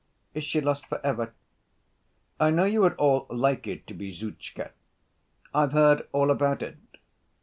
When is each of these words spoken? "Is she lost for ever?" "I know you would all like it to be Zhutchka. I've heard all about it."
"Is 0.33 0.43
she 0.43 0.61
lost 0.61 0.87
for 0.87 0.99
ever?" 1.05 1.31
"I 2.39 2.49
know 2.49 2.63
you 2.63 2.81
would 2.81 2.95
all 2.95 3.27
like 3.29 3.67
it 3.67 3.85
to 3.85 3.93
be 3.93 4.11
Zhutchka. 4.11 4.71
I've 5.53 5.73
heard 5.73 6.07
all 6.11 6.31
about 6.31 6.63
it." 6.63 6.77